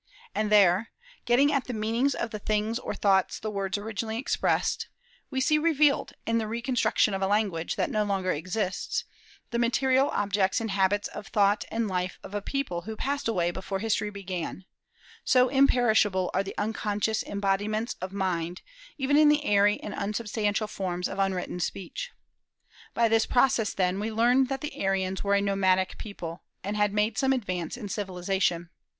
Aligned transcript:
And 0.33 0.51
there, 0.51 0.89
getting 1.25 1.53
at 1.53 1.65
the 1.65 1.75
meanings 1.75 2.15
of 2.15 2.31
the 2.31 2.39
things 2.39 2.79
or 2.79 2.95
thoughts 2.95 3.37
the 3.39 3.51
words 3.51 3.77
originally 3.77 4.17
expressed, 4.17 4.87
we 5.29 5.39
see 5.39 5.59
revealed, 5.59 6.13
in 6.25 6.39
the 6.39 6.47
reconstruction 6.47 7.13
of 7.13 7.21
a 7.21 7.27
language 7.27 7.75
that 7.75 7.91
no 7.91 8.03
longer 8.03 8.31
exists, 8.31 9.03
the 9.51 9.59
material 9.59 10.09
objects 10.09 10.59
and 10.59 10.71
habits 10.71 11.07
of 11.09 11.27
thought 11.27 11.65
and 11.69 11.87
life 11.87 12.17
of 12.23 12.33
a 12.33 12.41
people 12.41 12.81
who 12.81 12.95
passed 12.95 13.27
away 13.27 13.51
before 13.51 13.77
history 13.77 14.09
began, 14.09 14.65
so 15.23 15.49
imperishable 15.49 16.31
are 16.33 16.41
the 16.41 16.57
unconscious 16.57 17.21
embodiments 17.21 17.95
of 18.01 18.11
mind, 18.11 18.63
even 18.97 19.15
in 19.17 19.29
the 19.29 19.45
airy 19.45 19.79
and 19.81 19.93
unsubstantial 19.93 20.65
forms 20.67 21.07
of 21.07 21.19
unwritten 21.19 21.59
speech! 21.59 22.09
By 22.95 23.07
this 23.07 23.27
process, 23.27 23.71
then, 23.71 23.99
we 23.99 24.11
learn 24.11 24.45
that 24.45 24.61
the 24.61 24.83
Aryans 24.83 25.23
were 25.23 25.35
a 25.35 25.41
nomadic 25.41 25.99
people, 25.99 26.41
and 26.63 26.75
had 26.75 26.91
made 26.91 27.19
some 27.19 27.31
advance 27.33 27.77
in 27.77 27.87
civilization. 27.87 28.71